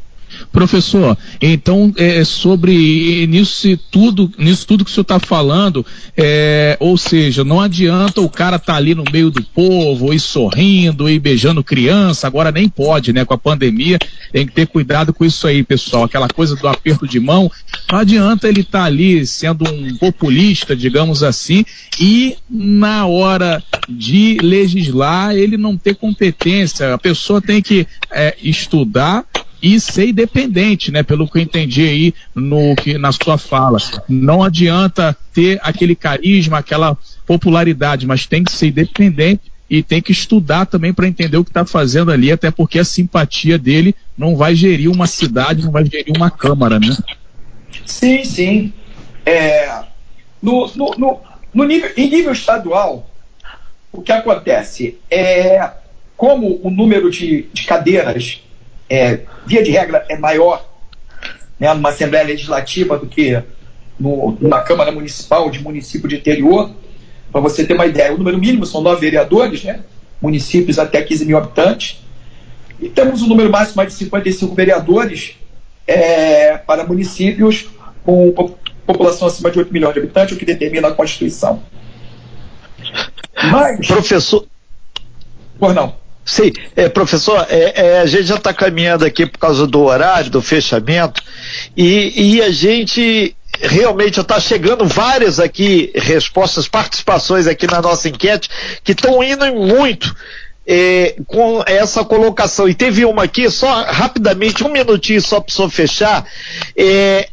Professor, 0.52 1.18
então 1.42 1.94
é, 1.98 2.24
sobre 2.24 3.26
nisso 3.28 3.78
tudo, 3.90 4.32
nisso 4.38 4.66
tudo 4.68 4.84
que 4.86 4.92
o 4.92 4.94
senhor 4.94 5.04
está 5.04 5.20
falando, 5.20 5.86
é, 6.16 6.78
ou 6.80 6.98
seja, 6.98 7.44
não 7.44 7.60
adianta 7.60 8.22
o 8.22 8.30
cara 8.30 8.58
estar 8.58 8.74
tá 8.74 8.78
ali 8.78 8.94
no 8.94 9.04
meio 9.12 9.30
do 9.32 9.44
povo, 9.44 10.14
e 10.14 10.20
sorrindo, 10.20 11.10
e 11.10 11.20
beijando 11.20 11.64
criança, 11.64 12.28
agora 12.28 12.52
nem 12.52 12.68
pode, 12.68 13.14
né? 13.14 13.26
Com 13.26 13.34
a 13.34 13.38
pandemia, 13.38 13.98
tem 14.32 14.46
que 14.46 14.54
ter 14.54 14.68
cuidado 14.68 15.14
com 15.14 15.26
isso 15.26 15.48
aí, 15.48 15.64
pessoal. 15.64 16.04
Aquela 16.04 16.28
coisa 16.28 16.56
do 16.56 16.68
aperto 16.68 17.08
de 17.08 17.20
mão, 17.20 17.52
não 17.92 18.00
adianta 18.00 18.48
ele 18.48 18.62
estar 18.62 18.80
tá 18.80 18.86
ali 18.86 19.26
sendo 19.26 19.70
um 19.70 19.96
populista, 19.98 20.76
digamos 20.76 21.24
assim, 21.24 21.66
e 22.00 22.36
na 22.50 23.06
hora 23.06 23.64
de 23.90 24.38
legislar 24.42 25.36
ele 25.36 25.58
não 25.58 25.78
ter 25.78 25.96
competência. 25.96 26.94
A 26.94 26.98
pessoa 26.98 27.42
tem 27.42 27.62
que 27.62 27.88
é, 28.12 28.36
estudar 28.42 29.26
e 29.62 29.80
ser 29.80 30.10
independente, 30.10 30.92
né? 30.92 31.04
Pelo 31.04 31.28
que 31.28 31.38
eu 31.38 31.42
entendi 31.42 31.88
aí 31.88 32.14
no 32.34 32.76
que 32.76 32.98
na 32.98 33.12
sua 33.12 33.38
fala. 33.38 33.78
Não 34.10 34.44
adianta 34.44 35.16
ter 35.34 35.60
aquele 35.62 35.96
carisma, 35.96 36.58
aquela 36.58 36.98
popularidade, 37.26 38.08
mas 38.08 38.26
tem 38.26 38.44
que 38.44 38.52
ser 38.52 38.68
independente 38.68 39.52
e 39.70 39.82
tem 39.82 40.02
que 40.02 40.12
estudar 40.12 40.66
também 40.66 40.94
para 40.94 41.08
entender 41.08 41.38
o 41.38 41.44
que 41.44 41.50
está 41.50 41.66
fazendo 41.66 42.12
ali, 42.12 42.32
até 42.32 42.52
porque 42.52 42.80
a 42.80 42.84
simpatia 42.84 43.58
dele 43.58 43.96
não 44.18 44.36
vai 44.36 44.54
gerir 44.54 44.92
uma 44.92 45.08
cidade, 45.08 45.64
não 45.64 45.72
vai 45.72 45.86
gerir 45.86 46.14
uma 46.16 46.30
câmara, 46.30 46.78
né? 46.78 46.94
Sim, 47.86 48.24
sim. 48.26 48.74
É, 49.26 49.84
no, 50.42 50.70
no, 50.76 50.96
no, 50.98 51.20
no 51.54 51.64
nível, 51.64 51.90
em 51.96 52.10
nível 52.10 52.34
estadual, 52.34 53.10
o 53.94 54.02
que 54.02 54.12
acontece 54.12 54.98
é 55.10 55.72
como 56.18 56.60
o 56.64 56.70
número 56.70 57.10
de, 57.10 57.48
de 57.54 57.64
cadeiras 57.64 58.42
é, 58.92 59.22
via 59.46 59.64
de 59.64 59.72
regra, 59.72 60.06
é 60.10 60.18
maior 60.18 60.66
né, 61.58 61.74
numa 61.74 61.90
Assembleia 61.90 62.26
Legislativa 62.26 62.98
do 62.98 63.08
que 63.08 63.42
no, 63.98 64.38
numa 64.42 64.60
Câmara 64.60 64.92
Municipal 64.92 65.50
de 65.50 65.60
município 65.60 66.10
de 66.10 66.18
interior. 66.18 66.70
Para 67.32 67.40
você 67.40 67.66
ter 67.66 67.74
uma 67.74 67.86
ideia, 67.86 68.14
o 68.14 68.18
número 68.18 68.38
mínimo 68.38 68.66
são 68.66 68.82
nove 68.82 69.00
vereadores, 69.00 69.64
né, 69.64 69.80
municípios 70.22 70.78
até 70.78 71.02
15 71.02 71.26
mil 71.26 71.38
habitantes. 71.38 72.04
E 72.82 72.90
temos 72.90 73.22
um 73.22 73.28
número 73.28 73.50
máximo 73.50 73.86
de 73.86 73.94
55 73.94 74.54
vereadores 74.54 75.38
é, 75.88 76.58
para 76.58 76.84
municípios 76.84 77.70
com 78.04 78.54
população 78.86 79.30
acima 79.30 79.50
de 79.50 79.60
8 79.60 79.72
milhões 79.72 79.94
de 79.94 80.00
habitantes, 80.02 80.36
o 80.36 80.38
que 80.38 80.44
determina 80.44 80.90
a 80.90 80.92
Constituição. 80.92 81.64
Mas. 83.50 83.88
Professor. 83.88 84.46
Por 85.58 85.74
não. 85.74 86.01
Sim, 86.24 86.52
é, 86.76 86.88
professor, 86.88 87.46
é, 87.50 87.74
é, 87.76 88.00
a 88.00 88.06
gente 88.06 88.24
já 88.24 88.36
está 88.36 88.54
caminhando 88.54 89.06
aqui 89.06 89.26
por 89.26 89.40
causa 89.40 89.66
do 89.66 89.82
horário, 89.82 90.30
do 90.30 90.42
fechamento, 90.42 91.22
e, 91.76 92.36
e 92.36 92.42
a 92.42 92.52
gente 92.52 93.36
realmente 93.60 94.20
está 94.20 94.40
chegando 94.40 94.86
várias 94.86 95.40
aqui 95.40 95.92
respostas, 95.96 96.68
participações 96.68 97.48
aqui 97.48 97.68
na 97.68 97.82
nossa 97.82 98.08
enquete, 98.08 98.50
que 98.84 98.92
estão 98.92 99.24
indo 99.24 99.46
muito 99.54 100.16
é, 100.66 101.16
com 101.28 101.64
essa 101.66 102.04
colocação. 102.04 102.70
E 102.70 102.74
teve 102.74 103.04
uma 103.06 103.24
aqui, 103.24 103.50
só 103.50 103.84
rapidamente, 103.84 104.64
um 104.64 104.72
minutinho 104.72 105.22
só 105.22 105.40
para 105.40 105.66
o 105.66 105.70
fechar. 105.70 106.26
É, 106.76 107.30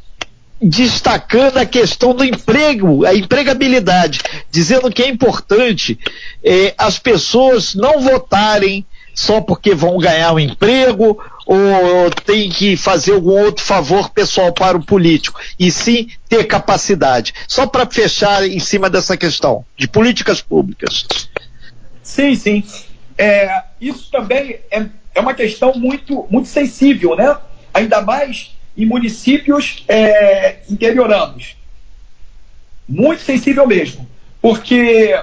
destacando 0.61 1.59
a 1.59 1.67
questão 1.67 2.15
do 2.15 2.25
emprego, 2.25 3.05
a 3.05 3.15
empregabilidade, 3.15 4.21
dizendo 4.51 4.91
que 4.91 5.03
é 5.03 5.09
importante 5.09 5.99
eh, 6.43 6.75
as 6.77 6.99
pessoas 6.99 7.75
não 7.75 8.01
votarem 8.01 8.85
só 9.15 9.41
porque 9.41 9.75
vão 9.75 9.99
ganhar 9.99 10.33
um 10.33 10.39
emprego 10.39 11.19
ou 11.45 12.11
tem 12.25 12.51
que 12.51 12.77
fazer 12.77 13.13
algum 13.13 13.43
outro 13.43 13.65
favor 13.65 14.11
pessoal 14.11 14.53
para 14.53 14.77
o 14.77 14.85
político, 14.85 15.41
e 15.59 15.71
sim 15.71 16.09
ter 16.29 16.45
capacidade. 16.45 17.33
Só 17.49 17.67
para 17.67 17.87
fechar 17.87 18.47
em 18.47 18.61
cima 18.61 18.91
dessa 18.91 19.17
questão 19.17 19.65
de 19.77 19.89
políticas 19.89 20.41
públicas. 20.41 21.07
Sim, 22.03 22.35
sim. 22.35 22.65
É, 23.17 23.63
isso 23.81 24.11
também 24.11 24.61
é, 24.71 24.87
é 25.15 25.21
uma 25.21 25.35
questão 25.35 25.73
muito, 25.75 26.27
muito 26.31 26.49
sensível, 26.49 27.17
né? 27.17 27.37
Ainda 27.75 28.03
mais 28.03 28.57
em 28.79 28.87
municípios 28.87 29.85
é, 29.89 30.61
interioranos. 30.71 31.57
Muito 32.89 33.21
sensível 33.23 33.67
mesmo. 33.67 34.09
Porque 34.41 35.21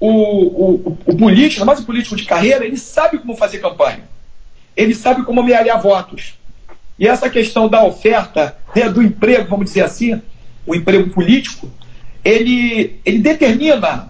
o, 0.00 0.10
o, 0.10 0.98
o 1.06 1.16
político, 1.16 1.64
mais 1.64 1.78
o 1.78 1.84
político 1.84 2.16
de 2.16 2.24
carreira, 2.24 2.64
ele 2.64 2.78
sabe 2.78 3.18
como 3.18 3.36
fazer 3.36 3.58
campanha 3.58 4.08
ele 4.78 4.94
sabe 4.94 5.24
como 5.24 5.40
amealhar 5.40 5.82
votos. 5.82 6.34
E 6.96 7.06
essa 7.06 7.28
questão 7.28 7.68
da 7.68 7.82
oferta, 7.82 8.56
né, 8.74 8.88
do 8.88 9.02
emprego, 9.02 9.48
vamos 9.48 9.66
dizer 9.66 9.82
assim, 9.82 10.22
o 10.64 10.74
emprego 10.74 11.10
político, 11.10 11.68
ele, 12.24 13.00
ele 13.04 13.18
determina 13.18 14.08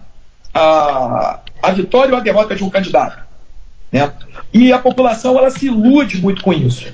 a, 0.52 1.40
a 1.62 1.72
vitória 1.72 2.12
ou 2.12 2.20
a 2.20 2.22
derrota 2.22 2.54
de 2.54 2.62
um 2.62 2.68
candidato. 2.68 3.18
Né? 3.90 4.12
E 4.52 4.70
a 4.70 4.78
população 4.78 5.38
ela 5.38 5.50
se 5.50 5.66
ilude 5.66 6.20
muito 6.20 6.42
com 6.42 6.52
isso. 6.52 6.86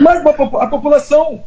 Mas 0.00 0.24
a 0.26 0.66
população 0.66 1.44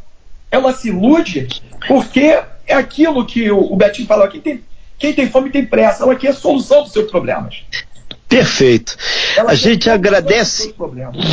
ela 0.51 0.73
se 0.73 0.89
ilude 0.89 1.47
porque 1.87 2.39
é 2.67 2.73
aquilo 2.73 3.25
que 3.25 3.51
o 3.51 3.75
Betinho 3.75 4.07
falou 4.07 4.25
aqui: 4.25 4.39
tem, 4.39 4.63
quem 4.97 5.13
tem 5.13 5.29
fome 5.29 5.49
tem 5.49 5.65
pressa. 5.65 6.03
Ela 6.03 6.15
quer 6.15 6.29
a 6.29 6.33
solução 6.33 6.83
dos 6.83 6.91
seus 6.91 7.09
problemas. 7.09 7.63
Perfeito. 8.27 8.97
A 9.47 9.53
gente 9.53 9.89
agradece 9.89 10.73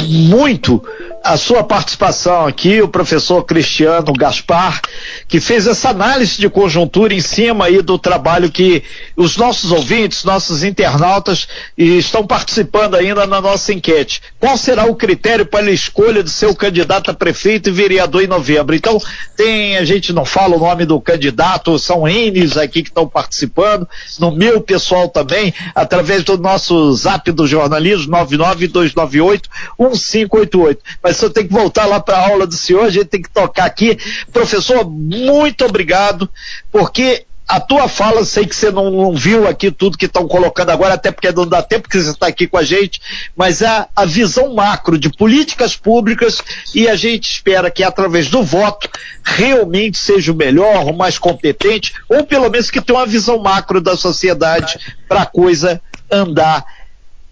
muito 0.09 0.83
a 1.25 1.37
sua 1.37 1.63
participação 1.63 2.47
aqui, 2.47 2.83
o 2.83 2.89
professor 2.89 3.45
Cristiano 3.45 4.13
Gaspar, 4.13 4.81
que 5.29 5.41
fez 5.41 5.67
essa 5.67 5.91
análise 5.91 6.39
de 6.39 6.49
conjuntura 6.49 7.15
em 7.15 7.21
cima 7.21 7.67
aí 7.67 7.81
do 7.81 7.99
trabalho 7.99 8.51
que 8.51 8.83
os 9.17 9.37
nossos 9.37 9.71
ouvintes, 9.71 10.25
nossos 10.25 10.65
internautas 10.65 11.47
estão 11.77 12.27
participando 12.27 12.97
ainda 12.97 13.27
na 13.27 13.41
nossa 13.41 13.73
enquete. 13.73 14.21
Qual 14.41 14.57
será 14.57 14.87
o 14.87 14.97
critério 14.97 15.47
para 15.47 15.67
a 15.67 15.71
escolha 15.71 16.23
do 16.23 16.31
seu 16.31 16.55
candidato 16.55 17.11
a 17.11 17.15
prefeito 17.15 17.69
e 17.69 17.73
vereador 17.73 18.23
em 18.23 18.27
novembro? 18.27 18.75
Então, 18.75 18.99
tem, 19.37 19.77
a 19.77 19.85
gente 19.85 20.13
não 20.13 20.25
fala 20.25 20.57
o 20.57 20.61
nome 20.61 20.85
do 20.85 21.01
candidato, 21.01 21.79
são 21.79 22.07
N's 22.07 22.57
aqui 22.57 22.83
que 22.83 22.89
estão 22.89 23.07
participando, 23.07 23.89
no 24.19 24.33
meu 24.33 24.61
pessoal 24.61 25.09
também, 25.09 25.55
através 25.75 26.25
do 26.25 26.37
nosso 26.37 26.93
zap 26.95 27.31
do 27.31 27.47
jornalismo, 27.47 28.11
99298 28.11 29.49
1588. 29.79 30.83
Mas 31.03 31.12
mas 31.13 31.21
eu 31.21 31.31
tenho 31.31 31.47
que 31.47 31.53
voltar 31.53 31.85
lá 31.85 32.01
para 32.01 32.17
a 32.17 32.29
aula 32.31 32.47
do 32.47 32.55
senhor, 32.55 32.85
a 32.85 32.91
gente 32.91 33.05
tem 33.05 33.21
que 33.21 33.31
tocar 33.31 33.67
aqui. 33.67 33.99
Professor, 34.33 34.89
muito 34.89 35.65
obrigado, 35.65 36.29
porque 36.71 37.27
a 37.47 37.61
tua 37.61 37.87
fala, 37.87 38.25
sei 38.25 38.47
que 38.47 38.57
você 38.57 38.71
não, 38.71 38.91
não 38.91 39.15
viu 39.15 39.47
aqui 39.47 39.71
tudo 39.71 39.99
que 39.99 40.07
estão 40.07 40.27
colocando 40.27 40.71
agora, 40.71 40.95
até 40.95 41.11
porque 41.11 41.31
não 41.31 41.47
dá 41.47 41.63
tempo 41.63 41.87
que 41.87 42.01
você 42.01 42.11
está 42.11 42.29
aqui 42.29 42.47
com 42.47 42.57
a 42.57 42.63
gente, 42.63 42.99
mas 43.37 43.63
a, 43.63 43.89
a 43.95 44.07
visão 44.07 44.55
macro 44.55 44.97
de 44.97 45.11
políticas 45.11 45.77
públicas 45.77 46.41
e 46.75 46.89
a 46.89 46.97
gente 46.97 47.31
espera 47.31 47.71
que 47.71 47.85
através 47.85 48.31
do 48.31 48.43
voto 48.43 48.89
realmente 49.23 49.99
seja 49.99 50.33
o 50.33 50.37
melhor, 50.37 50.87
o 50.87 50.97
mais 50.97 51.19
competente, 51.19 51.93
ou 52.09 52.25
pelo 52.25 52.49
menos 52.49 52.71
que 52.71 52.81
tenha 52.81 52.99
uma 52.99 53.07
visão 53.07 53.39
macro 53.39 53.83
da 53.83 53.99
sociedade 53.99 54.79
para 55.07 55.23
a 55.23 55.27
coisa 55.27 55.79
andar 56.11 56.65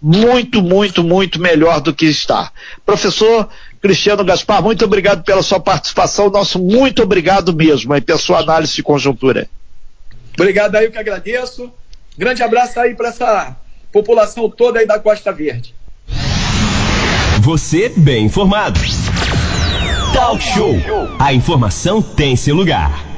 muito, 0.01 0.61
muito, 0.61 1.03
muito 1.03 1.39
melhor 1.39 1.79
do 1.79 1.93
que 1.93 2.05
está. 2.05 2.51
Professor 2.85 3.47
Cristiano 3.81 4.23
Gaspar, 4.23 4.61
muito 4.61 4.85
obrigado 4.85 5.23
pela 5.23 5.41
sua 5.41 5.59
participação. 5.59 6.29
Nosso 6.29 6.59
muito 6.59 7.01
obrigado 7.01 7.53
mesmo 7.53 7.93
aí 7.93 8.01
pela 8.01 8.19
sua 8.19 8.39
análise 8.39 8.73
de 8.75 8.83
conjuntura. 8.83 9.49
Obrigado 10.39 10.75
aí, 10.75 10.85
eu 10.85 10.91
que 10.91 10.97
agradeço. 10.97 11.71
Grande 12.17 12.43
abraço 12.43 12.79
aí 12.79 12.93
para 12.93 13.09
essa 13.09 13.55
população 13.91 14.49
toda 14.49 14.79
aí 14.79 14.85
da 14.85 14.99
Costa 14.99 15.31
Verde. 15.31 15.73
Você 17.41 17.89
bem 17.89 18.25
informado. 18.25 18.79
Talk 20.13 20.43
Show. 20.43 20.75
A 21.17 21.33
informação 21.33 22.01
tem 22.01 22.35
seu 22.35 22.55
lugar. 22.55 23.10